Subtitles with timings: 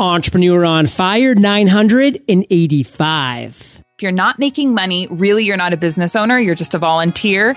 [0.00, 3.82] Entrepreneur on Fire 985.
[3.98, 7.52] If you're not making money, really, you're not a business owner, you're just a volunteer.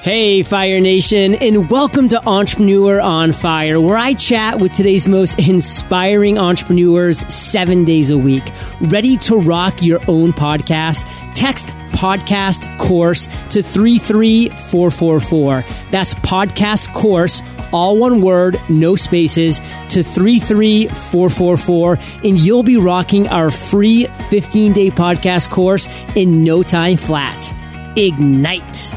[0.00, 5.38] Hey, Fire Nation, and welcome to Entrepreneur on Fire, where I chat with today's most
[5.38, 8.44] inspiring entrepreneurs seven days a week.
[8.80, 11.06] Ready to rock your own podcast?
[11.34, 15.64] Text podcast course to 33444.
[15.90, 17.42] That's podcast course,
[17.74, 19.58] all one word, no spaces,
[19.90, 26.96] to 33444, and you'll be rocking our free 15 day podcast course in no time
[26.96, 27.52] flat.
[27.96, 28.94] Ignite.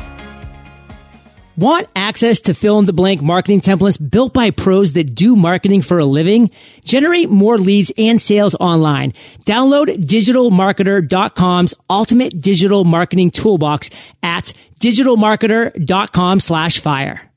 [1.58, 5.82] Want access to fill in the blank marketing templates built by pros that do marketing
[5.82, 6.52] for a living?
[6.84, 9.13] Generate more leads and sales online.
[9.44, 13.90] Download digitalmarketer.com's ultimate digital marketing toolbox
[14.21, 17.27] at digitalmarketer.com slash fire.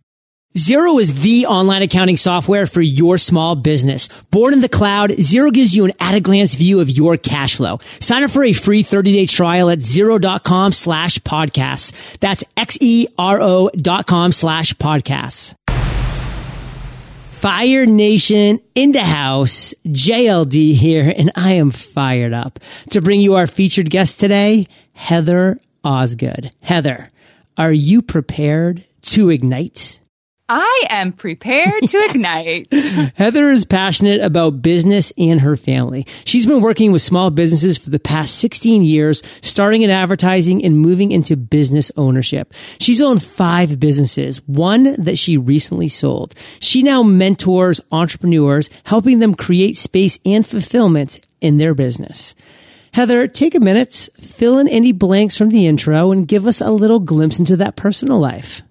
[0.57, 4.09] Xero is the online accounting software for your small business.
[4.33, 7.55] Born in the cloud, Xero gives you an at a glance view of your cash
[7.55, 7.79] flow.
[8.01, 12.19] Sign up for a free 30 day trial at xero.com slash podcasts.
[12.19, 15.55] That's X-E-R-O dot com slash podcasts.
[17.39, 22.59] Fire Nation in the house, JLD here, and I am fired up
[22.91, 26.51] to bring you our featured guest today, Heather Osgood.
[26.61, 27.09] Heather,
[27.57, 30.00] are you prepared to ignite?
[30.53, 32.73] I am prepared to ignite.
[33.15, 36.09] Heather is passionate about business and her family.
[36.25, 40.77] She's been working with small businesses for the past 16 years, starting in advertising and
[40.77, 42.53] moving into business ownership.
[42.81, 46.35] She's owned five businesses, one that she recently sold.
[46.59, 52.35] She now mentors entrepreneurs, helping them create space and fulfillment in their business.
[52.93, 56.73] Heather, take a minute, fill in any blanks from the intro and give us a
[56.73, 58.63] little glimpse into that personal life.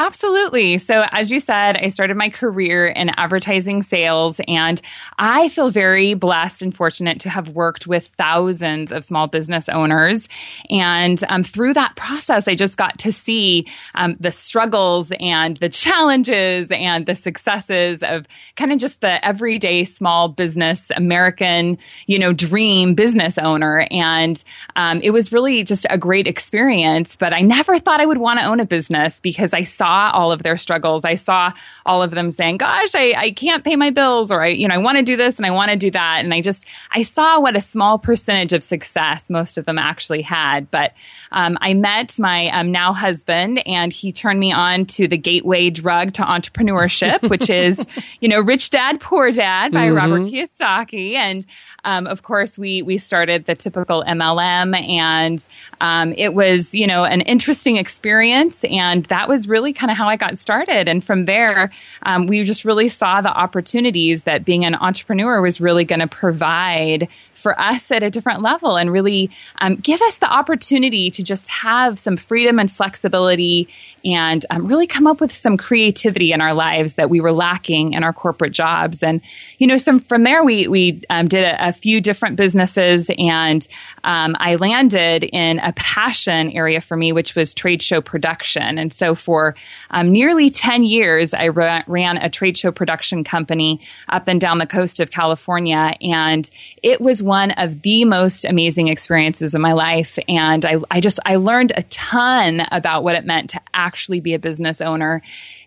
[0.00, 0.78] Absolutely.
[0.78, 4.80] So, as you said, I started my career in advertising sales, and
[5.18, 10.26] I feel very blessed and fortunate to have worked with thousands of small business owners.
[10.70, 15.68] And um, through that process, I just got to see um, the struggles and the
[15.68, 22.32] challenges and the successes of kind of just the everyday small business American, you know,
[22.32, 23.86] dream business owner.
[23.90, 24.42] And
[24.76, 27.16] um, it was really just a great experience.
[27.16, 30.10] But I never thought I would want to own a business because I saw saw
[30.16, 31.04] all of their struggles.
[31.04, 31.52] I saw
[31.84, 34.74] all of them saying, gosh, I, I can't pay my bills or I, you know,
[34.74, 36.20] I want to do this and I want to do that.
[36.20, 40.22] And I just, I saw what a small percentage of success most of them actually
[40.22, 40.70] had.
[40.70, 40.92] But
[41.32, 45.70] um, I met my um, now husband and he turned me on to the gateway
[45.70, 47.84] drug to entrepreneurship, which is,
[48.20, 49.96] you know, Rich Dad, Poor Dad by mm-hmm.
[49.96, 51.14] Robert Kiyosaki.
[51.14, 51.44] And
[51.84, 55.46] um, of course, we we started the typical MLM, and
[55.80, 60.08] um, it was you know an interesting experience, and that was really kind of how
[60.08, 60.88] I got started.
[60.88, 61.70] And from there,
[62.02, 66.06] um, we just really saw the opportunities that being an entrepreneur was really going to
[66.06, 69.30] provide for us at a different level, and really
[69.60, 73.68] um, give us the opportunity to just have some freedom and flexibility,
[74.04, 77.94] and um, really come up with some creativity in our lives that we were lacking
[77.94, 79.02] in our corporate jobs.
[79.02, 79.22] And
[79.58, 83.66] you know, some from there we we um, did a, a few different businesses, and
[84.04, 88.78] um, I landed in a passion area for me, which was trade show production.
[88.78, 89.54] And so for
[89.90, 94.58] um, nearly 10 years, I ra- ran a trade show production company up and down
[94.58, 95.94] the coast of California.
[96.00, 96.48] And
[96.82, 100.18] it was one of the most amazing experiences of my life.
[100.28, 104.34] And I, I just, I learned a ton about what it meant to actually be
[104.34, 105.22] a business owner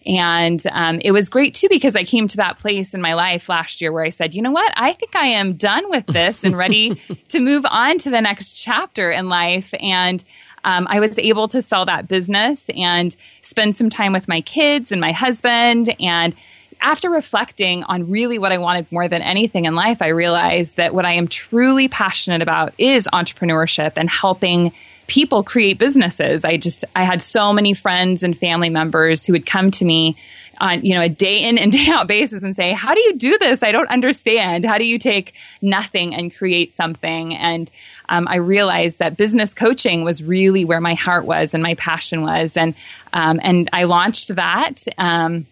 [0.06, 3.50] and um, it was great too because I came to that place in my life
[3.50, 4.74] last year where I said, you know what?
[4.76, 8.54] I think I am done with this and ready to move on to the next
[8.54, 9.74] chapter in life.
[9.80, 10.24] And
[10.66, 14.92] um, I was able to sell that business and spend some time with my kids
[14.92, 15.96] and my husband.
[16.00, 16.36] And
[16.82, 20.94] after reflecting on really what I wanted more than anything in life, I realized that
[20.94, 24.74] what I am truly passionate about is entrepreneurship and helping
[25.08, 26.46] people create businesses.
[26.46, 30.16] I just, I had so many friends and family members who would come to me
[30.60, 33.16] on, you know, a day in and day out basis and say, how do you
[33.16, 33.64] do this?
[33.64, 34.66] I don't understand.
[34.66, 37.36] How do you take nothing and create something?
[37.36, 37.70] And
[38.10, 42.22] um, I realized that business coaching was really where my heart was and my passion
[42.22, 42.56] was.
[42.58, 42.76] And,
[43.12, 44.84] um, and I launched that.
[44.98, 45.48] Um,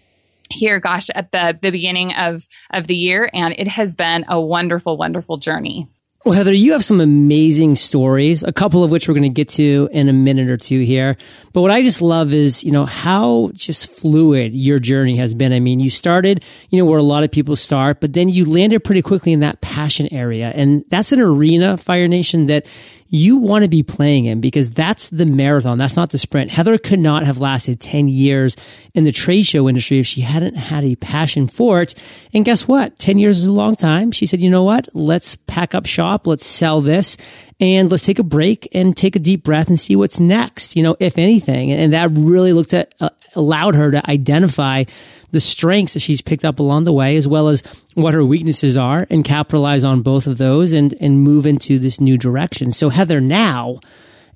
[0.49, 4.37] here gosh at the the beginning of of the year and it has been a
[4.39, 5.87] wonderful wonderful journey
[6.23, 9.49] well, Heather, you have some amazing stories, a couple of which we're going to get
[9.49, 11.17] to in a minute or two here.
[11.51, 15.51] But what I just love is, you know, how just fluid your journey has been.
[15.51, 18.45] I mean, you started, you know, where a lot of people start, but then you
[18.45, 20.51] landed pretty quickly in that passion area.
[20.53, 22.67] And that's an arena, Fire Nation, that
[23.13, 25.77] you want to be playing in because that's the marathon.
[25.77, 26.49] That's not the sprint.
[26.49, 28.55] Heather could not have lasted 10 years
[28.93, 31.93] in the trade show industry if she hadn't had a passion for it.
[32.33, 32.97] And guess what?
[32.99, 34.13] 10 years is a long time.
[34.13, 34.87] She said, you know what?
[34.93, 36.25] Let's pack up shop.
[36.25, 37.17] Let's sell this
[37.61, 40.81] and let's take a break and take a deep breath and see what's next, you
[40.81, 41.71] know, if anything.
[41.71, 44.85] And that really looked at, uh, allowed her to identify
[45.29, 47.61] the strengths that she's picked up along the way, as well as
[47.93, 52.01] what her weaknesses are and capitalize on both of those and, and move into this
[52.01, 52.71] new direction.
[52.71, 53.79] So Heather now,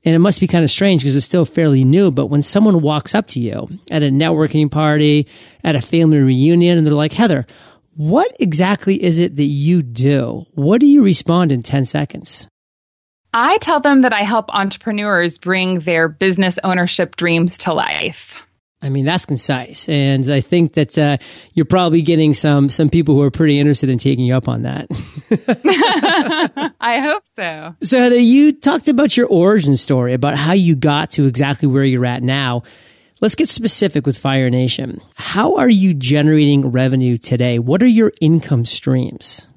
[0.06, 2.82] and it must be kind of strange because it's still fairly new, but when someone
[2.82, 5.28] walks up to you at a networking party,
[5.64, 7.48] at a family reunion, and they're like, Heather,
[7.96, 10.46] what exactly is it that you do?
[10.52, 12.48] What do you respond in 10 seconds?
[13.38, 18.38] I tell them that I help entrepreneurs bring their business ownership dreams to life.
[18.82, 21.18] I mean, that's concise, and I think that uh,
[21.54, 24.62] you're probably getting some some people who are pretty interested in taking you up on
[24.62, 24.88] that.
[26.80, 27.76] I hope so.
[27.82, 31.84] So, Heather, you talked about your origin story, about how you got to exactly where
[31.84, 32.64] you're at now.
[33.20, 35.02] Let's get specific with Fire Nation.
[35.16, 37.60] How are you generating revenue today?
[37.60, 39.48] What are your income streams?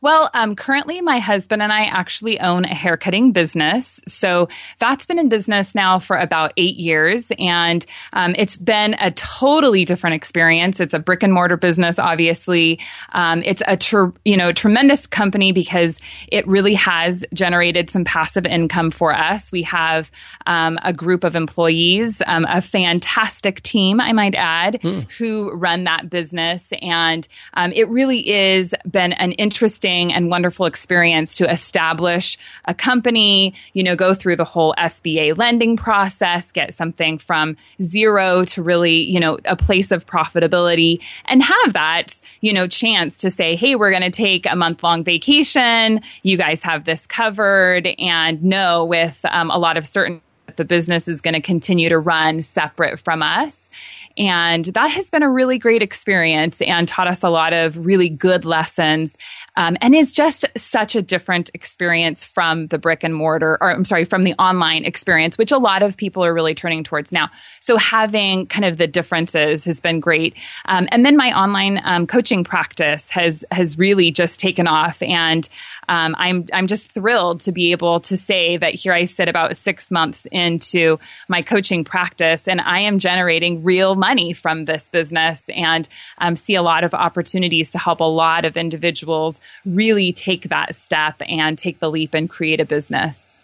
[0.00, 4.00] Well, um, currently, my husband and I actually own a haircutting business.
[4.06, 4.48] So
[4.78, 7.32] that's been in business now for about eight years.
[7.36, 10.78] And um, it's been a totally different experience.
[10.78, 12.78] It's a brick and mortar business, obviously.
[13.12, 15.98] Um, it's a tr- you know tremendous company because
[16.28, 19.50] it really has generated some passive income for us.
[19.50, 20.12] We have
[20.46, 25.10] um, a group of employees, um, a fantastic team, I might add, mm.
[25.18, 26.72] who run that business.
[26.80, 32.36] And um, it really is been an interesting interesting and wonderful experience to establish
[32.66, 38.44] a company, you know, go through the whole SBA lending process, get something from zero
[38.44, 43.30] to really, you know, a place of profitability and have that, you know, chance to
[43.30, 46.00] say, hey, we're going to take a month long vacation.
[46.22, 50.22] You guys have this covered and know with um, a lot of certainty
[50.58, 53.70] the business is going to continue to run separate from us.
[54.18, 58.10] And that has been a really great experience and taught us a lot of really
[58.10, 59.16] good lessons
[59.56, 63.84] um, and is just such a different experience from the brick and mortar, or I'm
[63.84, 67.30] sorry, from the online experience, which a lot of people are really turning towards now.
[67.60, 70.34] So having kind of the differences has been great.
[70.64, 75.48] Um, and then my online um, coaching practice has has really just taken off, and
[75.88, 79.56] um, I'm I'm just thrilled to be able to say that here I sit about
[79.56, 80.98] six months into
[81.28, 86.56] my coaching practice, and I am generating real money from this business and um, see
[86.56, 91.56] a lot of opportunities to help a lot of individuals really take that step and
[91.56, 93.38] take the leap and create a business.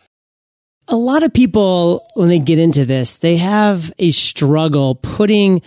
[0.88, 5.62] A lot of people, when they get into this, they have a struggle putting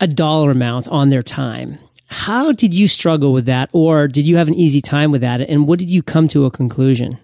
[0.00, 1.78] a dollar amount on their time.
[2.08, 5.40] How did you struggle with that, or did you have an easy time with that?
[5.40, 7.18] And what did you come to a conclusion?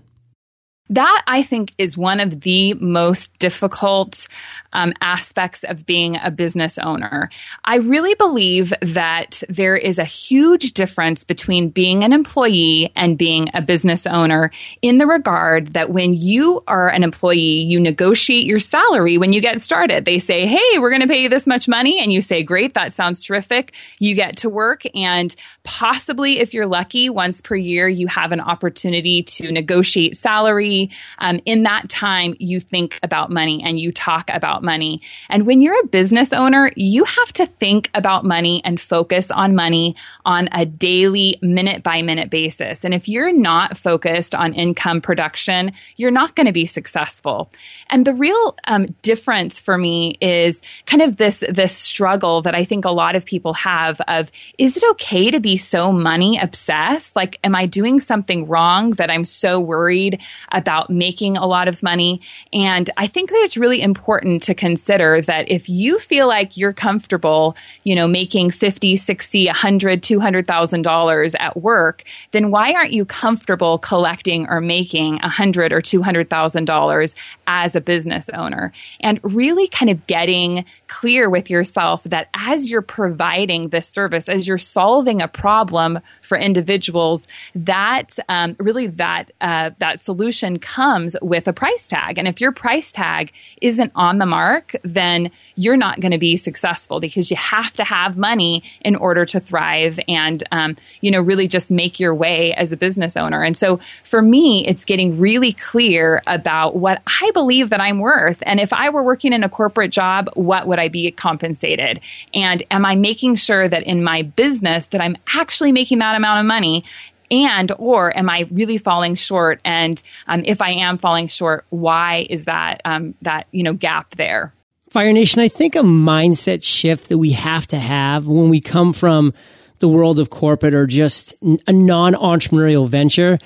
[0.90, 4.28] That I think is one of the most difficult
[4.72, 7.28] um, aspects of being a business owner.
[7.64, 13.48] I really believe that there is a huge difference between being an employee and being
[13.52, 18.60] a business owner in the regard that when you are an employee, you negotiate your
[18.60, 20.04] salary when you get started.
[20.04, 22.00] They say, Hey, we're going to pay you this much money.
[22.00, 23.74] And you say, Great, that sounds terrific.
[23.98, 24.82] You get to work.
[24.94, 25.34] And
[25.64, 30.75] possibly, if you're lucky, once per year, you have an opportunity to negotiate salary
[31.18, 35.00] um, in that time, you think about money and you talk about money.
[35.28, 39.54] And when you're a business owner, you have to think about money and focus on
[39.54, 42.84] money on a daily, minute by minute basis.
[42.84, 47.50] And if you're not focused on income production, you're not going to be successful.
[47.90, 52.64] And the real um, difference for me is kind of this this struggle that I
[52.64, 57.16] think a lot of people have of is it okay to be so money obsessed?
[57.16, 60.20] Like, am I doing something wrong that I'm so worried
[60.52, 60.65] about?
[60.66, 62.20] About making a lot of money.
[62.52, 66.72] And I think that it's really important to consider that if you feel like you're
[66.72, 73.04] comfortable, you know, making 50, 60, 100, 200,000 dollars at work, then why aren't you
[73.04, 77.14] comfortable collecting or making 100 or 200,000 dollars
[77.46, 78.72] as a business owner?
[78.98, 84.48] And really kind of getting clear with yourself that as you're providing this service, as
[84.48, 91.48] you're solving a problem for individuals, that um, really that uh, that solution comes with
[91.48, 92.18] a price tag.
[92.18, 96.36] And if your price tag isn't on the mark, then you're not going to be
[96.36, 101.20] successful because you have to have money in order to thrive and, um, you know,
[101.20, 103.42] really just make your way as a business owner.
[103.42, 108.42] And so for me, it's getting really clear about what I believe that I'm worth.
[108.46, 112.00] And if I were working in a corporate job, what would I be compensated?
[112.34, 116.40] And am I making sure that in my business that I'm actually making that amount
[116.40, 116.84] of money
[117.30, 119.60] and or am I really falling short?
[119.64, 124.14] And um, if I am falling short, why is that um, that you know gap
[124.16, 124.52] there?
[124.90, 128.92] Fire Nation, I think a mindset shift that we have to have when we come
[128.92, 129.34] from
[129.78, 131.34] the world of corporate or just
[131.66, 133.38] a non entrepreneurial venture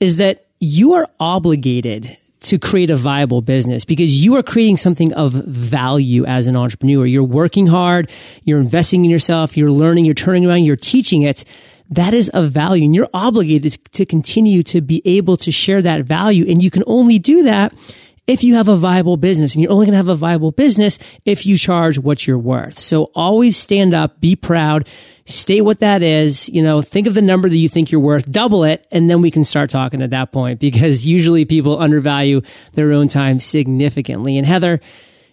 [0.00, 5.12] is that you are obligated to create a viable business because you are creating something
[5.14, 7.06] of value as an entrepreneur.
[7.06, 8.10] You're working hard,
[8.44, 11.44] you're investing in yourself, you're learning, you're turning around, you're teaching it.
[11.90, 16.04] That is of value and you're obligated to continue to be able to share that
[16.04, 16.44] value.
[16.48, 17.74] And you can only do that
[18.26, 20.98] if you have a viable business and you're only going to have a viable business
[21.24, 22.78] if you charge what you're worth.
[22.78, 24.88] So always stand up, be proud,
[25.26, 28.30] state what that is, you know, think of the number that you think you're worth,
[28.30, 32.40] double it, and then we can start talking at that point because usually people undervalue
[32.72, 34.38] their own time significantly.
[34.38, 34.80] And Heather,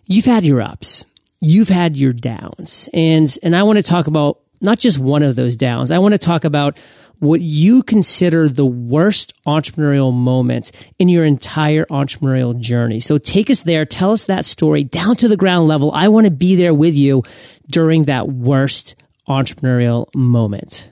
[0.06, 1.06] you've had your ups,
[1.40, 5.36] you've had your downs, and, and I want to talk about not just one of
[5.36, 5.92] those downs.
[5.92, 6.78] I want to talk about
[7.20, 13.00] what you consider the worst entrepreneurial moment in your entire entrepreneurial journey.
[13.00, 13.86] So take us there.
[13.86, 15.92] Tell us that story down to the ground level.
[15.92, 17.22] I want to be there with you
[17.70, 18.96] during that worst
[19.28, 20.90] entrepreneurial moment.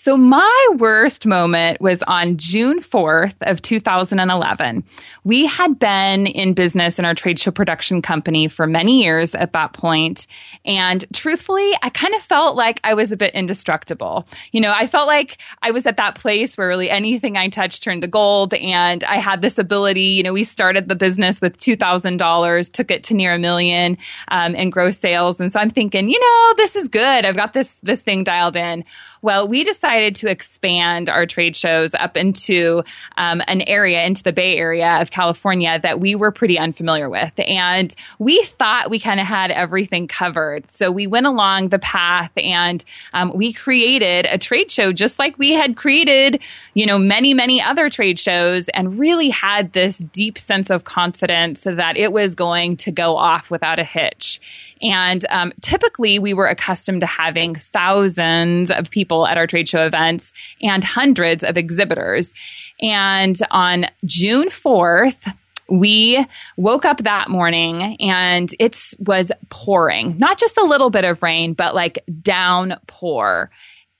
[0.00, 4.84] So my worst moment was on June 4th of 2011.
[5.24, 9.54] We had been in business in our trade show production company for many years at
[9.54, 10.28] that point,
[10.64, 14.28] and truthfully, I kind of felt like I was a bit indestructible.
[14.52, 17.82] You know, I felt like I was at that place where really anything I touched
[17.82, 21.58] turned to gold and I had this ability, you know, we started the business with
[21.58, 25.40] $2,000, took it to near a million um, in gross sales.
[25.40, 27.24] And so I'm thinking, you know, this is good.
[27.24, 28.84] I've got this, this thing dialed in.
[29.22, 32.82] Well, we decided to expand our trade shows up into
[33.16, 37.32] um, an area, into the Bay Area of California that we were pretty unfamiliar with.
[37.38, 40.70] And we thought we kind of had everything covered.
[40.70, 45.38] So we went along the path and um, we created a trade show just like
[45.38, 46.40] we had created,
[46.74, 51.62] you know, many, many other trade shows and really had this deep sense of confidence
[51.62, 54.74] that it was going to go off without a hitch.
[54.80, 59.84] And um, typically, we were accustomed to having thousands of people at our trade show
[59.84, 62.32] events and hundreds of exhibitors.
[62.80, 65.34] And on June 4th,
[65.70, 66.24] we
[66.56, 71.52] woke up that morning and it was pouring, not just a little bit of rain,
[71.52, 73.50] but like downpour.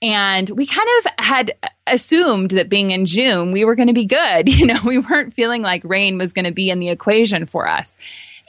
[0.01, 1.53] And we kind of had
[1.85, 4.49] assumed that being in June, we were going to be good.
[4.59, 7.67] You know, we weren't feeling like rain was going to be in the equation for
[7.67, 7.97] us.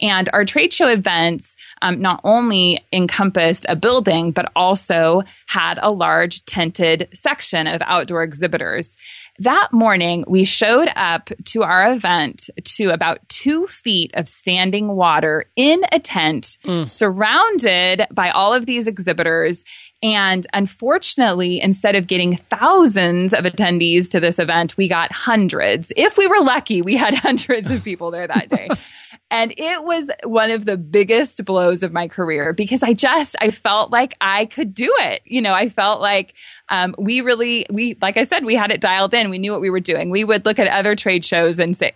[0.00, 5.90] And our trade show events um, not only encompassed a building, but also had a
[5.90, 8.96] large tented section of outdoor exhibitors.
[9.40, 15.46] That morning, we showed up to our event to about two feet of standing water
[15.56, 16.90] in a tent, mm.
[16.90, 19.64] surrounded by all of these exhibitors.
[20.02, 25.90] And unfortunately, instead of getting thousands of attendees to this event, we got hundreds.
[25.96, 28.68] If we were lucky, we had hundreds of people there that day.
[29.30, 33.50] And it was one of the biggest blows of my career because I just, I
[33.50, 35.22] felt like I could do it.
[35.24, 36.34] You know, I felt like
[36.68, 39.30] um, we really, we, like I said, we had it dialed in.
[39.30, 40.10] We knew what we were doing.
[40.10, 41.92] We would look at other trade shows and say,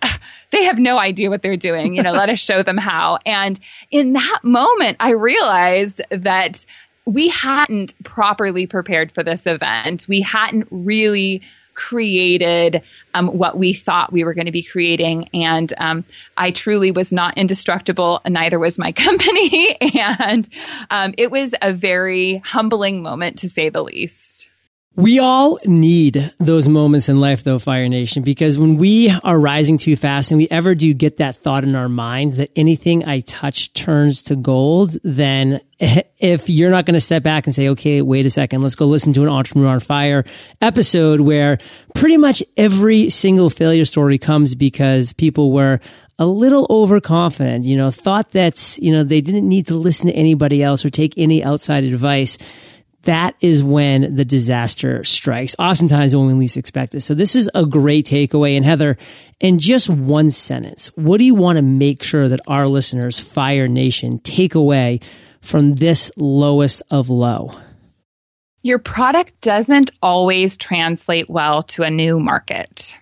[0.51, 1.95] they have no idea what they're doing.
[1.95, 3.19] You know, let us show them how.
[3.25, 3.59] And
[3.91, 6.65] in that moment, I realized that
[7.05, 10.07] we hadn't properly prepared for this event.
[10.07, 11.41] We hadn't really
[11.75, 12.81] created
[13.13, 15.29] um, what we thought we were going to be creating.
[15.33, 16.05] And um,
[16.37, 19.77] I truly was not indestructible, neither was my company.
[19.99, 20.47] and
[20.89, 24.49] um, it was a very humbling moment, to say the least.
[24.97, 29.77] We all need those moments in life though, Fire Nation, because when we are rising
[29.77, 33.19] too fast and we ever do get that thought in our mind that anything I
[33.19, 38.01] touch turns to gold, then if you're not going to step back and say, okay,
[38.01, 40.23] wait a second, let's go listen to an Entrepreneur on Fire
[40.61, 41.57] episode where
[41.93, 45.81] pretty much every single failure story comes because people were
[46.17, 50.13] a little overconfident, you know, thought that's, you know, they didn't need to listen to
[50.13, 52.37] anybody else or take any outside advice
[53.05, 55.55] that is when the disaster strikes.
[55.57, 57.01] Oftentimes when we least expect it.
[57.01, 58.55] So this is a great takeaway.
[58.55, 58.97] And Heather,
[59.39, 63.67] in just one sentence, what do you want to make sure that our listeners, Fire
[63.67, 64.99] Nation, take away
[65.41, 67.57] from this lowest of low?
[68.61, 72.97] Your product doesn't always translate well to a new market.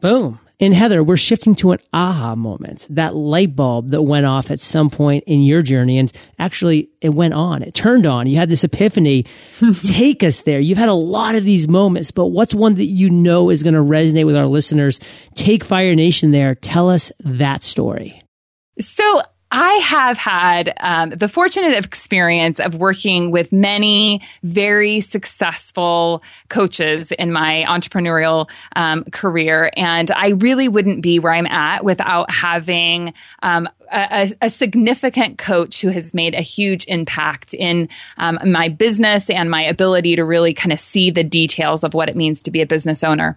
[0.00, 0.40] Boom.
[0.62, 4.60] And Heather, we're shifting to an aha moment, that light bulb that went off at
[4.60, 5.98] some point in your journey.
[5.98, 8.28] And actually, it went on, it turned on.
[8.28, 9.26] You had this epiphany.
[9.82, 10.60] Take us there.
[10.60, 13.74] You've had a lot of these moments, but what's one that you know is going
[13.74, 15.00] to resonate with our listeners?
[15.34, 16.54] Take Fire Nation there.
[16.54, 18.22] Tell us that story.
[18.78, 19.20] So
[19.54, 27.32] I have had um, the fortunate experience of working with many very successful coaches in
[27.32, 29.70] my entrepreneurial um, career.
[29.76, 35.82] And I really wouldn't be where I'm at without having um, a, a, significant coach
[35.82, 40.54] who has made a huge impact in um, my business and my ability to really
[40.54, 43.36] kind of see the details of what it means to be a business owner.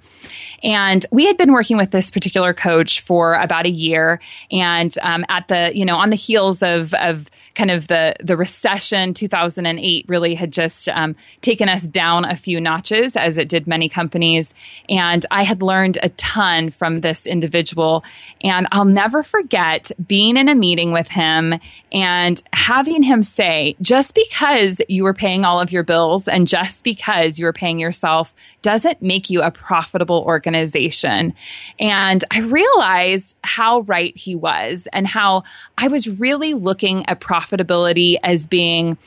[0.63, 4.21] And we had been working with this particular coach for about a year.
[4.49, 8.37] And um, at the, you know, on the heels of of kind of the the
[8.37, 13.65] recession 2008 really had just um, taken us down a few notches as it did
[13.65, 14.53] many companies.
[14.89, 18.03] And i had learned a ton from this individual.
[18.41, 21.55] And i'll never forget being in a meeting with him
[21.91, 26.83] and having him say just because you were paying all of your bills and just
[26.83, 31.33] because you were paying yourself doesn't make you a profitable organization.
[31.79, 35.43] And i realized how right he was and how
[35.77, 38.97] i was really looking at profit profitability as being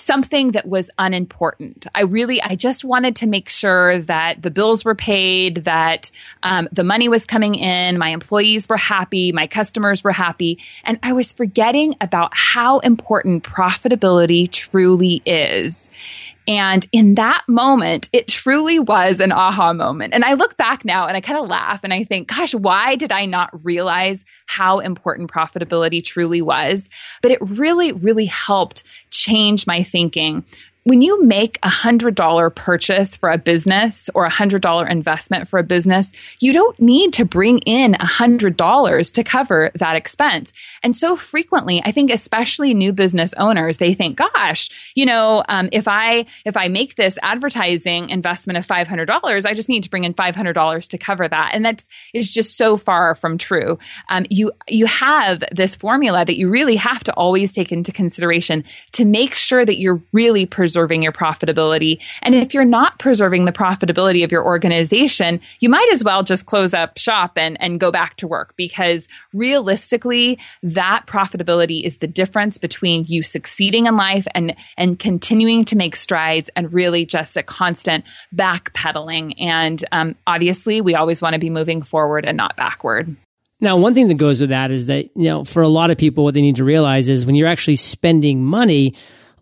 [0.00, 1.86] something that was unimportant.
[1.94, 6.10] I really, I just wanted to make sure that the bills were paid, that
[6.44, 10.98] um, the money was coming in, my employees were happy, my customers were happy, and
[11.02, 15.90] I was forgetting about how important profitability truly is.
[16.48, 20.14] And in that moment, it truly was an aha moment.
[20.14, 22.96] And I look back now and I kind of laugh and I think, gosh, why
[22.96, 26.88] did I not realize how important profitability truly was?
[27.20, 30.42] But it really, really helped change my thinking
[30.88, 35.46] when you make a hundred dollar purchase for a business or a hundred dollar investment
[35.46, 39.96] for a business, you don't need to bring in a hundred dollars to cover that
[39.96, 40.50] expense.
[40.82, 45.68] And so frequently, I think especially new business owners, they think, gosh, you know, um,
[45.72, 50.04] if I, if I make this advertising investment of $500, I just need to bring
[50.04, 51.50] in $500 to cover that.
[51.52, 53.78] And that is is just so far from true.
[54.08, 58.64] Um, you, you have this formula that you really have to always take into consideration
[58.92, 62.00] to make sure that you're really preserving preserving your profitability.
[62.22, 66.46] And if you're not preserving the profitability of your organization, you might as well just
[66.46, 72.06] close up shop and, and go back to work because realistically, that profitability is the
[72.06, 77.36] difference between you succeeding in life and, and continuing to make strides and really just
[77.36, 79.34] a constant backpedaling.
[79.40, 83.16] And um, obviously, we always want to be moving forward and not backward.
[83.60, 85.98] Now, one thing that goes with that is that, you know, for a lot of
[85.98, 88.94] people, what they need to realize is when you're actually spending money,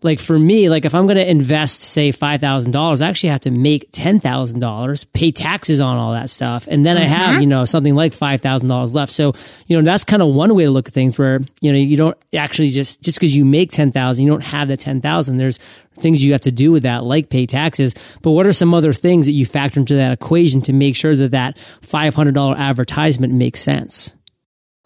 [0.03, 3.51] like for me, like if I'm going to invest, say $5,000, I actually have to
[3.51, 6.67] make $10,000, pay taxes on all that stuff.
[6.69, 7.05] And then mm-hmm.
[7.05, 9.11] I have, you know, something like $5,000 left.
[9.11, 9.33] So,
[9.67, 11.97] you know, that's kind of one way to look at things where, you know, you
[11.97, 15.37] don't actually just, just because you make 10,000, you don't have the 10,000.
[15.37, 15.59] There's
[15.99, 17.93] things you have to do with that, like pay taxes.
[18.21, 21.15] But what are some other things that you factor into that equation to make sure
[21.15, 24.13] that that $500 advertisement makes sense?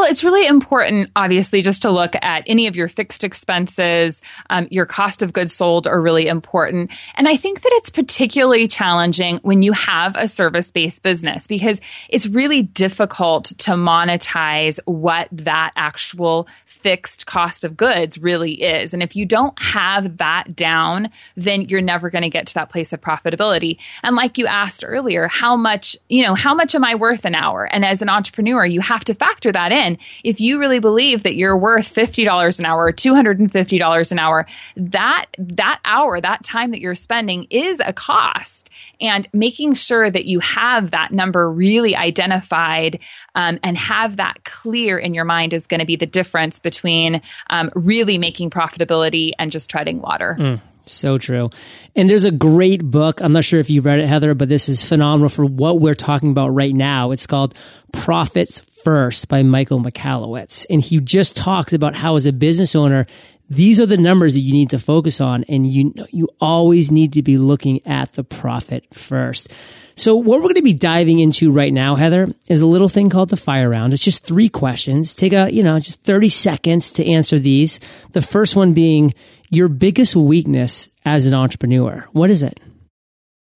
[0.01, 4.19] Well, it's really important, obviously, just to look at any of your fixed expenses.
[4.49, 6.89] Um, your cost of goods sold are really important.
[7.13, 11.81] And I think that it's particularly challenging when you have a service based business because
[12.09, 18.95] it's really difficult to monetize what that actual fixed cost of goods really is.
[18.95, 22.69] And if you don't have that down, then you're never going to get to that
[22.69, 23.77] place of profitability.
[24.01, 27.35] And like you asked earlier, how much, you know, how much am I worth an
[27.35, 27.65] hour?
[27.65, 29.90] And as an entrepreneur, you have to factor that in
[30.23, 35.25] if you really believe that you're worth $50 an hour or $250 an hour, that
[35.37, 38.69] that hour, that time that you're spending is a cost.
[38.99, 42.99] And making sure that you have that number really identified
[43.35, 47.21] um, and have that clear in your mind is going to be the difference between
[47.49, 50.37] um, really making profitability and just treading water.
[50.39, 50.61] Mm.
[50.85, 51.49] So true.
[51.95, 53.21] And there's a great book.
[53.21, 55.95] I'm not sure if you've read it, Heather, but this is phenomenal for what we're
[55.95, 57.11] talking about right now.
[57.11, 57.55] It's called
[57.91, 60.65] Profits First by Michael Michalowicz.
[60.69, 63.05] And he just talks about how as a business owner,
[63.49, 65.43] these are the numbers that you need to focus on.
[65.45, 69.51] And you, you always need to be looking at the profit first.
[69.95, 73.09] So what we're going to be diving into right now, Heather, is a little thing
[73.09, 73.93] called the fire round.
[73.93, 75.13] It's just three questions.
[75.13, 77.79] Take a, you know, just 30 seconds to answer these.
[78.13, 79.13] The first one being
[79.49, 82.07] your biggest weakness as an entrepreneur.
[82.13, 82.59] What is it?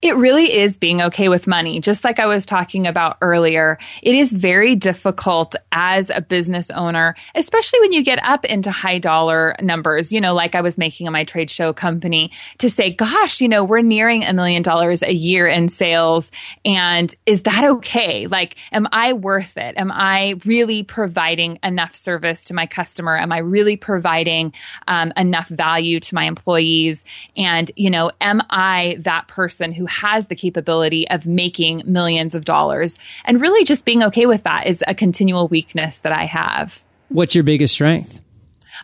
[0.06, 1.80] It really is being okay with money.
[1.80, 7.16] Just like I was talking about earlier, it is very difficult as a business owner,
[7.34, 11.08] especially when you get up into high dollar numbers, you know, like I was making
[11.08, 15.02] in my trade show company, to say, gosh, you know, we're nearing a million dollars
[15.02, 16.30] a year in sales.
[16.64, 18.28] And is that okay?
[18.28, 19.74] Like, am I worth it?
[19.76, 23.18] Am I really providing enough service to my customer?
[23.18, 24.54] Am I really providing
[24.88, 27.06] um, enough value to my employees?
[27.36, 32.46] And, you know, am I that person who has the capability of making millions of
[32.46, 32.98] dollars.
[33.26, 36.84] And really just being okay with that is a continual weakness that I have.
[37.10, 38.20] What's your biggest strength?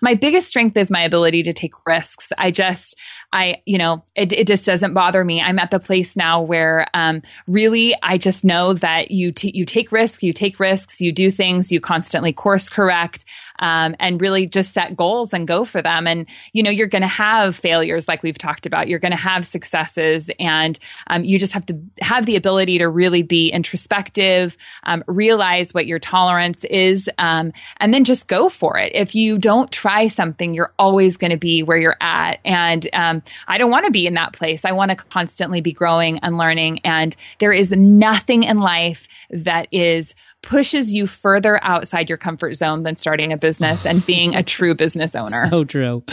[0.02, 2.32] my biggest strength is my ability to take risks.
[2.38, 2.96] I just,
[3.34, 5.42] I, you know, it, it just doesn't bother me.
[5.42, 9.66] I'm at the place now where um, really I just know that you t- you
[9.66, 13.26] take risks, you take risks, you do things, you constantly course correct
[13.62, 16.08] um, and really just set goals and go for them.
[16.08, 18.88] And, you know, you're going to have failures like we've talked about.
[18.88, 22.90] You're going to have successes and um, you just have to have the ability to
[22.90, 28.78] really be introspective, um, realize what your tolerance is, um, and then just go for
[28.78, 28.92] it.
[28.96, 32.40] If you don't try something, you're always going to be where you're at.
[32.44, 32.90] And
[33.28, 34.66] um, I don't want to be in that place.
[34.66, 36.80] I want to constantly be growing and learning.
[36.84, 42.84] And there is nothing in life that is pushes you further outside your comfort zone
[42.84, 45.50] than starting a business and being a true business owner.
[45.50, 46.04] So true.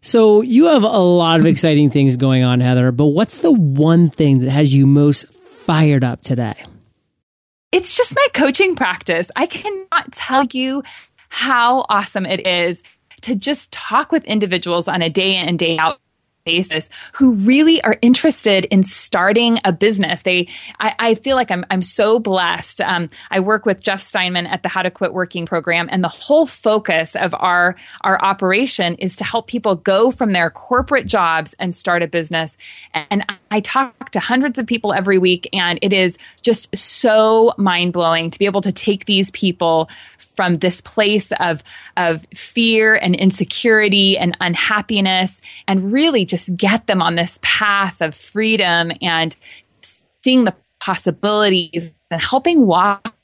[0.00, 4.08] So you have a lot of exciting things going on, Heather, but what's the one
[4.08, 6.54] thing that has you most fired up today?
[7.72, 9.30] It's just my coaching practice.
[9.34, 10.84] I cannot tell you
[11.28, 12.82] how awesome it is
[13.22, 15.98] to just talk with individuals on a day in and day out
[16.46, 20.22] basis who really are interested in starting a business.
[20.22, 20.48] They,
[20.80, 22.80] I, I feel like I'm, I'm so blessed.
[22.80, 26.08] Um, I work with Jeff Steinman at the How to Quit Working program, and the
[26.08, 31.54] whole focus of our our operation is to help people go from their corporate jobs
[31.58, 32.56] and start a business.
[32.94, 37.92] And I talk to hundreds of people every week, and it is just so mind
[37.92, 39.90] blowing to be able to take these people
[40.36, 41.64] from this place of
[41.96, 48.14] of fear and insecurity and unhappiness and really just get them on this path of
[48.14, 49.36] freedom and
[50.22, 53.14] seeing the possibilities and helping walk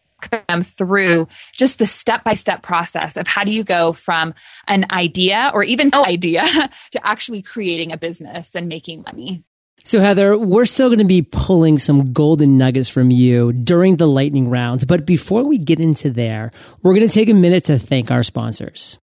[0.48, 4.34] them through just the step by step process of how do you go from
[4.68, 6.04] an idea or even no oh.
[6.04, 6.42] idea
[6.90, 9.42] to actually creating a business and making money.
[9.84, 14.06] So Heather, we're still going to be pulling some golden nuggets from you during the
[14.06, 14.86] lightning round.
[14.86, 18.22] But before we get into there, we're going to take a minute to thank our
[18.22, 18.98] sponsors.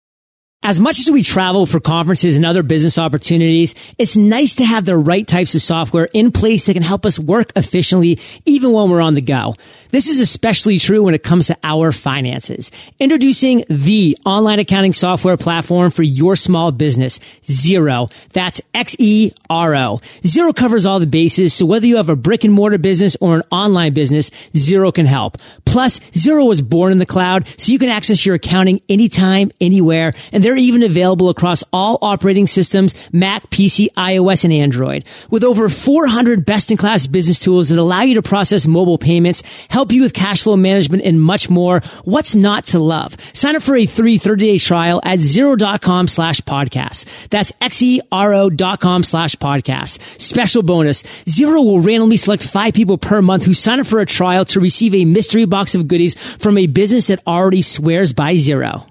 [0.63, 4.85] As much as we travel for conferences and other business opportunities, it's nice to have
[4.85, 8.89] the right types of software in place that can help us work efficiently even when
[8.89, 9.55] we're on the go.
[9.91, 12.71] This is especially true when it comes to our finances.
[12.99, 18.11] Introducing the online accounting software platform for your small business, Xero.
[18.33, 19.99] That's X-E-R-O.
[20.23, 23.35] Xero covers all the bases, so whether you have a brick and mortar business or
[23.35, 25.37] an online business, Xero can help.
[25.69, 30.11] Zero Xero was born in the cloud, so you can access your accounting anytime, anywhere,
[30.31, 35.03] and they're even available across all operating systems, Mac, PC, iOS, and Android.
[35.29, 40.01] With over 400 best-in-class business tools that allow you to process mobile payments, help you
[40.01, 43.17] with cash flow management, and much more, what's not to love?
[43.33, 47.29] Sign up for a free 30-day trial at xero.com slash podcast.
[47.29, 49.99] That's X-E-R-O dot com slash podcast.
[50.17, 54.05] Special bonus, Xero will randomly select five people per month who sign up for a
[54.05, 58.35] trial to receive a mystery box of goodies from a business that already swears by
[58.35, 58.87] Xero.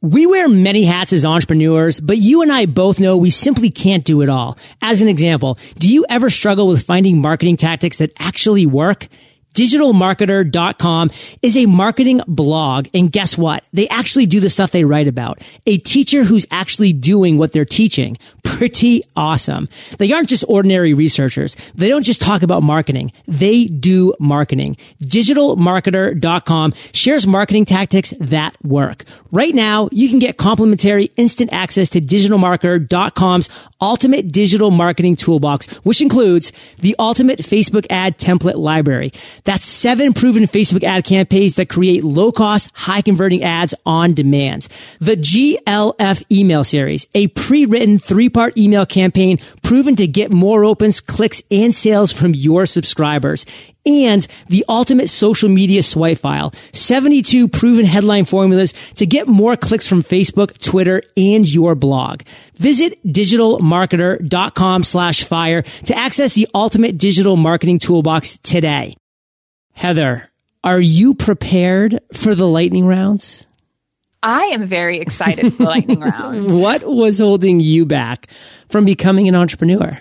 [0.00, 4.04] We wear many hats as entrepreneurs, but you and I both know we simply can't
[4.04, 4.56] do it all.
[4.80, 9.08] As an example, do you ever struggle with finding marketing tactics that actually work?
[9.58, 11.10] digitalmarketer.com
[11.42, 12.86] is a marketing blog.
[12.94, 13.64] And guess what?
[13.72, 15.42] They actually do the stuff they write about.
[15.66, 18.18] A teacher who's actually doing what they're teaching.
[18.44, 19.68] Pretty awesome.
[19.98, 21.56] They aren't just ordinary researchers.
[21.74, 23.12] They don't just talk about marketing.
[23.26, 24.76] They do marketing.
[25.02, 29.04] Digitalmarketer.com shares marketing tactics that work.
[29.32, 33.48] Right now, you can get complimentary instant access to digitalmarketer.com's
[33.80, 39.12] ultimate digital marketing toolbox, which includes the ultimate Facebook ad template library.
[39.48, 44.68] That's seven proven Facebook ad campaigns that create low cost, high converting ads on demand.
[44.98, 51.00] The GLF email series, a pre-written three part email campaign proven to get more opens,
[51.00, 53.46] clicks, and sales from your subscribers
[53.86, 56.52] and the ultimate social media swipe file.
[56.74, 62.20] 72 proven headline formulas to get more clicks from Facebook, Twitter, and your blog.
[62.56, 68.94] Visit digitalmarketer.com slash fire to access the ultimate digital marketing toolbox today.
[69.78, 70.28] Heather,
[70.64, 73.46] are you prepared for the lightning rounds?
[74.20, 76.50] I am very excited for the lightning round.
[76.60, 78.26] what was holding you back
[78.68, 79.96] from becoming an entrepreneur?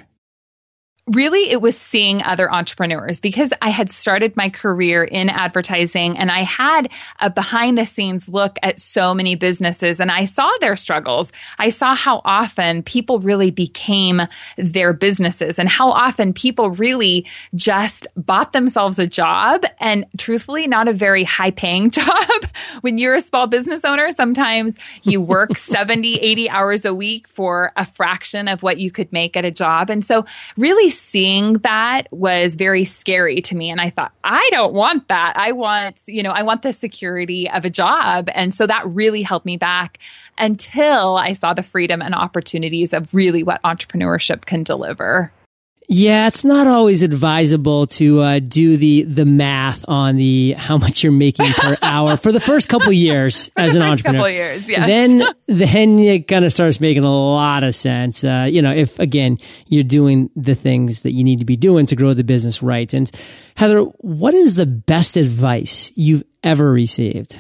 [1.07, 6.29] Really it was seeing other entrepreneurs because I had started my career in advertising and
[6.29, 6.89] I had
[7.19, 11.31] a behind the scenes look at so many businesses and I saw their struggles.
[11.57, 14.21] I saw how often people really became
[14.57, 20.89] their businesses and how often people really just bought themselves a job and truthfully not
[20.89, 22.45] a very high paying job.
[22.81, 27.71] when you're a small business owner, sometimes you work 70, 80 hours a week for
[27.77, 29.89] a fraction of what you could make at a job.
[29.89, 30.25] And so
[30.57, 33.69] really seeing that was very scary to me.
[33.69, 35.33] And I thought, I don't want that.
[35.35, 38.29] I want, you know, I want the security of a job.
[38.33, 39.99] And so that really held me back
[40.37, 45.31] until I saw the freedom and opportunities of really what entrepreneurship can deliver.
[45.89, 51.01] Yeah, it's not always advisable to uh, do the the math on the how much
[51.01, 54.19] you're making per hour for the first couple years as an entrepreneur.
[54.19, 54.85] Couple years, yes.
[54.85, 58.25] Then then it kind of starts making a lot of sense.
[58.25, 61.85] Uh, you know, if again you're doing the things that you need to be doing
[61.85, 62.93] to grow the business right.
[62.93, 63.09] And
[63.55, 67.39] Heather, what is the best advice you've ever received?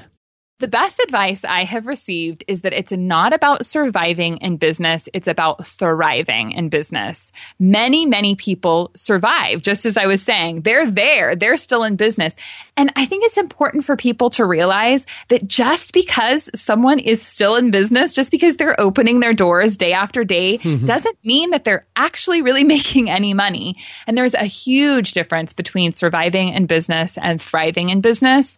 [0.59, 5.27] The best advice I have received is that it's not about surviving in business, it's
[5.27, 7.31] about thriving in business.
[7.59, 10.61] Many, many people survive, just as I was saying.
[10.61, 12.35] They're there, they're still in business.
[12.75, 17.55] And I think it's important for people to realize that just because someone is still
[17.55, 20.85] in business, just because they're opening their doors day after day, mm-hmm.
[20.85, 23.75] doesn't mean that they're actually really making any money.
[24.07, 28.57] And there's a huge difference between surviving in business and thriving in business.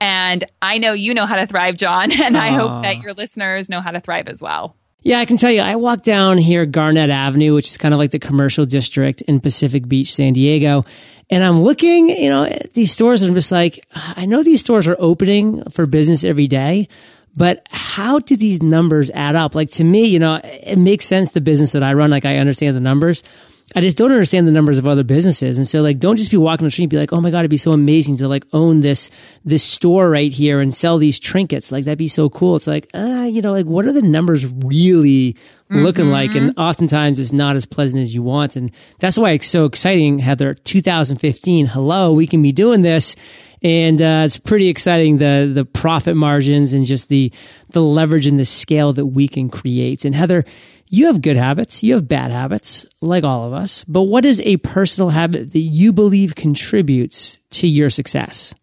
[0.00, 3.68] And I know you know how to thrive, John, and I hope that your listeners
[3.68, 4.74] know how to thrive as well.
[5.02, 7.98] Yeah, I can tell you, I walked down here Garnet Avenue, which is kind of
[7.98, 10.84] like the commercial district in Pacific Beach, San Diego.
[11.30, 14.60] And I'm looking, you know, at these stores and I'm just like, I know these
[14.60, 16.88] stores are opening for business every day,
[17.36, 19.54] but how do these numbers add up?
[19.54, 22.10] Like to me, you know, it makes sense the business that I run.
[22.10, 23.22] Like I understand the numbers,
[23.74, 25.56] I just don't understand the numbers of other businesses.
[25.56, 27.40] And so like, don't just be walking the street and be like, oh my God,
[27.40, 29.10] it'd be so amazing to like own this,
[29.44, 31.70] this store right here and sell these trinkets.
[31.70, 32.56] Like that'd be so cool.
[32.56, 35.78] It's like, ah, uh, you know, like what are the numbers really mm-hmm.
[35.78, 36.34] looking like?
[36.34, 38.56] And oftentimes it's not as pleasant as you want.
[38.56, 41.66] And that's why it's so exciting, Heather, 2015.
[41.66, 43.14] Hello, we can be doing this.
[43.62, 47.32] And uh, it's pretty exciting the the profit margins and just the
[47.70, 50.04] the leverage and the scale that we can create.
[50.04, 50.44] And Heather,
[50.88, 54.40] you have good habits, you have bad habits, like all of us, but what is
[54.40, 58.54] a personal habit that you believe contributes to your success?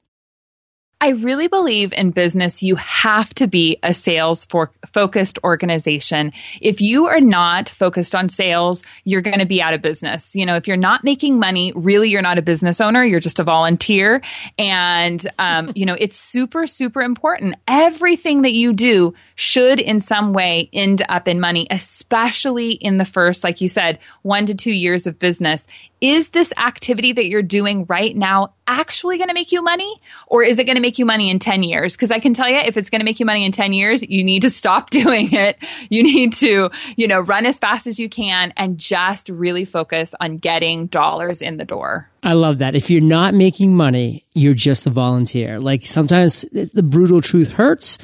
[0.99, 6.33] I really believe in business, you have to be a sales for focused organization.
[6.59, 10.35] If you are not focused on sales, you're going to be out of business.
[10.35, 13.03] You know, if you're not making money, really, you're not a business owner.
[13.03, 14.23] You're just a volunteer.
[14.57, 17.57] And, um, you know, it's super, super important.
[17.67, 23.05] Everything that you do should in some way end up in money, especially in the
[23.05, 25.67] first, like you said, one to two years of business.
[26.01, 30.43] Is this activity that you're doing right now actually going to make you money or
[30.43, 31.97] is it going to make you money in 10 years?
[31.97, 34.07] Because I can tell you, if it's going to make you money in 10 years,
[34.07, 35.57] you need to stop doing it.
[35.89, 40.15] You need to, you know, run as fast as you can and just really focus
[40.21, 42.09] on getting dollars in the door.
[42.23, 42.73] I love that.
[42.73, 45.59] If you're not making money, you're just a volunteer.
[45.59, 47.97] Like sometimes the brutal truth hurts,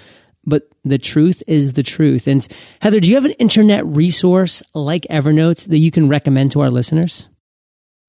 [0.45, 2.27] but the truth is the truth.
[2.27, 2.45] And
[2.81, 6.69] Heather, do you have an internet resource like Evernote that you can recommend to our
[6.69, 7.29] listeners?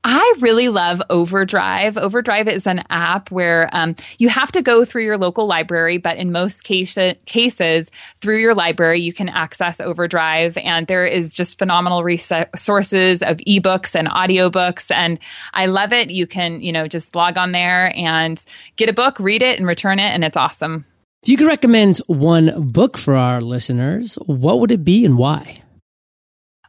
[0.06, 1.96] I really love Overdrive.
[1.96, 6.18] Overdrive is an app where um, you have to go through your local library, but
[6.18, 7.90] in most case, cases,
[8.20, 10.58] through your library, you can access Overdrive.
[10.58, 14.94] And there is just phenomenal resources of ebooks and audiobooks.
[14.94, 15.18] And
[15.54, 16.10] I love it.
[16.10, 18.44] You can, you know, just log on there and
[18.76, 20.12] get a book, read it, and return it.
[20.12, 20.84] And it's awesome.
[21.22, 25.62] If you could recommend one book for our listeners, what would it be and why?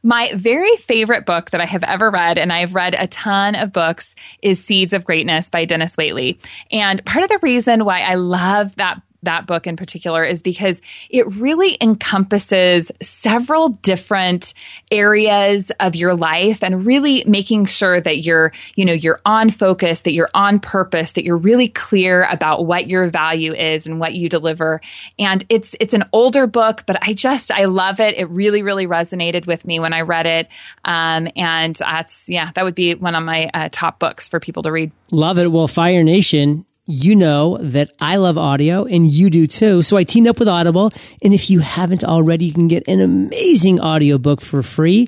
[0.05, 3.73] My very favorite book that I have ever read, and I've read a ton of
[3.73, 4.13] books,
[4.43, 6.39] is Seeds of Greatness by Dennis Waitley.
[6.71, 10.81] And part of the reason why I love that that book in particular is because
[11.09, 14.53] it really encompasses several different
[14.91, 20.03] areas of your life and really making sure that you're, you know, you're on focus,
[20.03, 24.13] that you're on purpose, that you're really clear about what your value is and what
[24.13, 24.81] you deliver.
[25.19, 28.15] And it's it's an older book, but I just I love it.
[28.17, 30.47] It really really resonated with me when I read it.
[30.83, 34.63] Um, and that's yeah, that would be one of my uh, top books for people
[34.63, 34.91] to read.
[35.11, 35.51] Love it.
[35.51, 39.81] Well, Fire Nation you know that I love audio and you do too.
[39.81, 40.91] So I teamed up with Audible.
[41.21, 45.07] And if you haven't already, you can get an amazing audiobook for free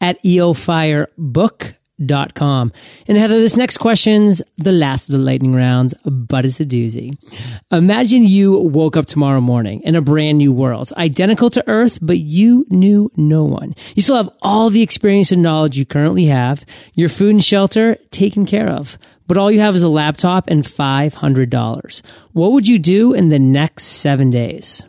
[0.00, 1.77] at eofirebook.com
[2.34, 2.72] com.
[3.06, 7.16] And Heather, this next question's the last of the lightning rounds, but it's a doozy.
[7.70, 12.18] Imagine you woke up tomorrow morning in a brand new world, identical to Earth, but
[12.18, 13.74] you knew no one.
[13.94, 17.96] You still have all the experience and knowledge you currently have, your food and shelter
[18.10, 22.02] taken care of, but all you have is a laptop and $500.
[22.32, 24.84] What would you do in the next seven days?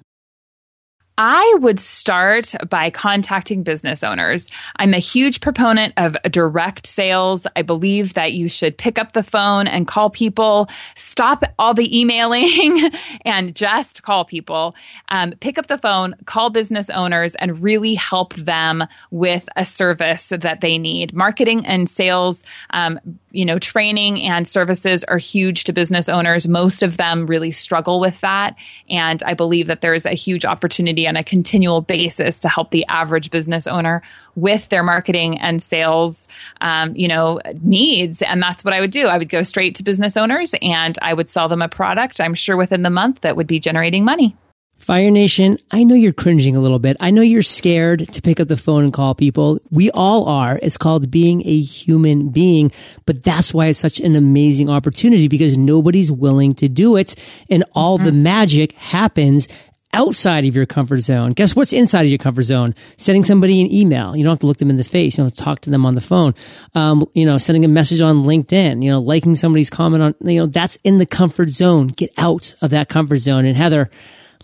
[1.22, 4.50] I would start by contacting business owners.
[4.78, 7.46] I'm a huge proponent of direct sales.
[7.58, 12.00] I believe that you should pick up the phone and call people, stop all the
[12.00, 12.90] emailing
[13.26, 14.76] and just call people.
[15.10, 20.30] Um, pick up the phone, call business owners, and really help them with a service
[20.30, 21.14] that they need.
[21.14, 22.98] Marketing and sales, um,
[23.32, 26.48] you know, training and services are huge to business owners.
[26.48, 28.56] Most of them really struggle with that.
[28.90, 32.86] And I believe that there's a huge opportunity on a continual basis to help the
[32.86, 34.02] average business owner
[34.36, 36.28] with their marketing and sales,
[36.62, 38.22] um, you know, needs.
[38.22, 39.08] And that's what I would do.
[39.08, 42.22] I would go straight to business owners and I would sell them a product.
[42.22, 44.38] I'm sure within the month that would be generating money.
[44.80, 46.96] Fire Nation, I know you're cringing a little bit.
[47.02, 49.60] I know you're scared to pick up the phone and call people.
[49.70, 50.58] We all are.
[50.64, 52.72] It's called being a human being,
[53.06, 57.16] but that's why it's such an amazing opportunity because nobody's willing to do it.
[57.50, 58.06] And all mm-hmm.
[58.06, 59.50] the magic happens
[59.94, 61.34] outside of your comfort zone.
[61.34, 62.76] Guess what's inside of your comfort zone?
[62.98, 64.16] Sending somebody an email.
[64.16, 65.14] You don't have to look them in the face.
[65.14, 66.36] You don't have to talk to them on the phone.
[66.76, 70.40] Um, you know, sending a message on LinkedIn, you know, liking somebody's comment on, you
[70.40, 71.88] know, that's in the comfort zone.
[71.88, 73.46] Get out of that comfort zone.
[73.46, 73.90] And Heather,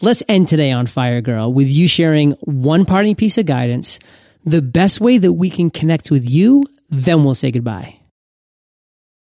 [0.01, 3.99] let's end today on Fire Girl with you sharing one parting piece of guidance,
[4.43, 7.99] the best way that we can connect with you, then we'll say goodbye.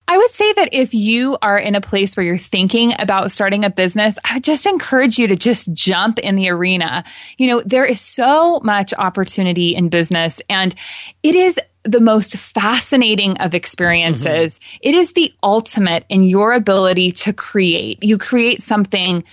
[0.06, 3.64] I would say that if you are in a place where you're thinking about starting
[3.64, 7.04] a business, I would just encourage you to just jump in the arena.
[7.38, 10.74] You know, there is so much opportunity in business and
[11.22, 14.58] it is the most fascinating of experiences.
[14.58, 14.78] Mm-hmm.
[14.82, 18.02] It is the ultimate in your ability to create.
[18.02, 19.24] You create something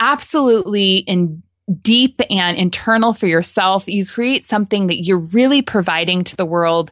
[0.00, 1.42] absolutely in
[1.80, 3.86] deep and internal for yourself.
[3.86, 6.90] You create something that you're really providing to the world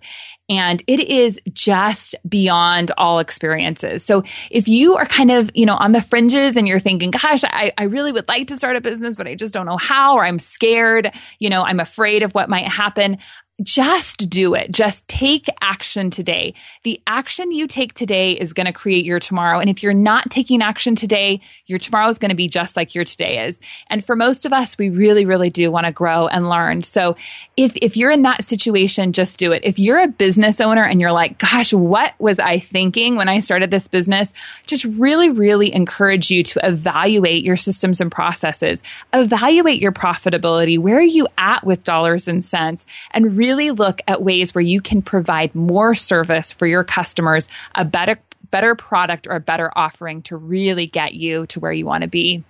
[0.50, 4.04] and it is just beyond all experiences.
[4.04, 7.44] So if you are kind of, you know, on the fringes and you're thinking, gosh,
[7.44, 10.16] I, I really would like to start a business, but I just don't know how,
[10.16, 13.18] or I'm scared, you know, I'm afraid of what might happen
[13.62, 14.73] just do it.
[14.73, 16.55] Just take action today.
[16.83, 19.59] The action you take today is going to create your tomorrow.
[19.59, 22.94] And if you're not taking action today, your tomorrow is going to be just like
[22.94, 23.61] your today is.
[23.88, 26.83] And for most of us, we really, really do want to grow and learn.
[26.83, 27.16] So
[27.57, 29.62] if, if you're in that situation, just do it.
[29.64, 33.40] If you're a business owner and you're like, gosh, what was I thinking when I
[33.40, 34.33] started this business?
[34.66, 40.79] Just really, really encourage you to evaluate your systems and processes, evaluate your profitability.
[40.79, 42.87] Where are you at with dollars and cents?
[43.12, 47.49] And really really look at ways where you can provide more service for your customers,
[47.75, 48.19] a better
[48.51, 52.09] better product or a better offering to really get you to where you want to
[52.09, 52.43] be.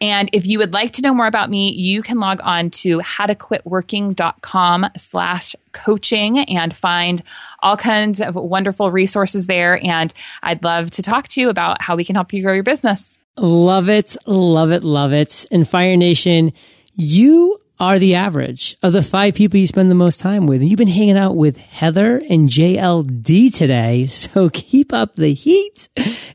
[0.00, 2.98] And if you would like to know more about me, you can log on to
[2.98, 7.22] howtoquitworking.com slash coaching and find
[7.60, 9.84] all kinds of wonderful resources there.
[9.84, 12.62] And I'd love to talk to you about how we can help you grow your
[12.62, 13.18] business.
[13.36, 14.16] Love it.
[14.26, 14.84] Love it.
[14.84, 15.46] Love it.
[15.50, 16.52] And Fire Nation,
[16.94, 20.62] you are the average of the five people you spend the most time with.
[20.62, 24.08] You've been hanging out with Heather and JLD today.
[24.24, 25.88] So keep up the heat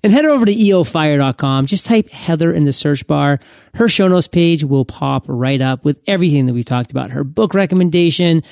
[0.04, 1.66] and head over to eofire.com.
[1.66, 3.40] Just type Heather in the search bar.
[3.74, 7.10] Her show notes page will pop right up with everything that we talked about.
[7.12, 8.44] Her book recommendation,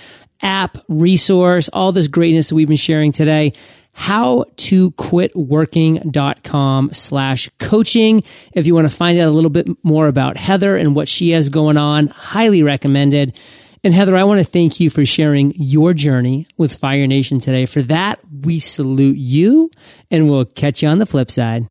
[0.42, 3.54] app, resource, all this greatness that we've been sharing today
[4.00, 8.22] how to quit working.com slash coaching.
[8.54, 11.32] If you want to find out a little bit more about Heather and what she
[11.32, 13.36] has going on, highly recommended.
[13.84, 17.66] And Heather, I want to thank you for sharing your journey with Fire Nation today.
[17.66, 19.72] For that, we salute you
[20.12, 21.68] and we'll catch you on the flip side.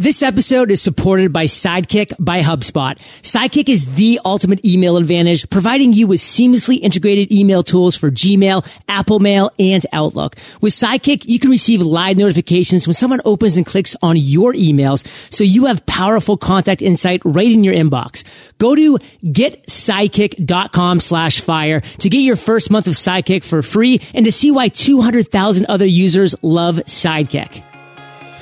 [0.00, 2.96] This episode is supported by Sidekick by HubSpot.
[3.20, 8.64] Sidekick is the ultimate email advantage, providing you with seamlessly integrated email tools for Gmail,
[8.88, 10.36] Apple Mail, and Outlook.
[10.60, 15.04] With Sidekick, you can receive live notifications when someone opens and clicks on your emails,
[15.34, 18.22] so you have powerful contact insight right in your inbox.
[18.58, 24.24] Go to getsidekick.com slash fire to get your first month of Sidekick for free and
[24.26, 27.64] to see why 200,000 other users love Sidekick.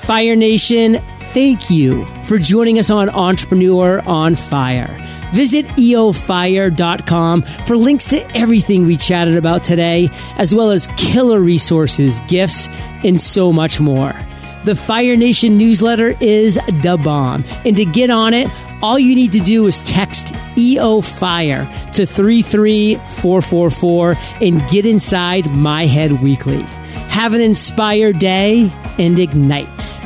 [0.06, 0.98] Fire Nation,
[1.36, 4.88] thank you for joining us on Entrepreneur on Fire.
[5.34, 12.20] Visit eofire.com for links to everything we chatted about today, as well as killer resources,
[12.20, 12.70] gifts,
[13.04, 14.14] and so much more.
[14.64, 17.44] The Fire Nation newsletter is the bomb.
[17.66, 18.48] And to get on it,
[18.80, 25.84] all you need to do is text EO Fire to 33444 and get inside my
[25.84, 26.62] head weekly.
[27.10, 30.00] Have an inspired day and ignite.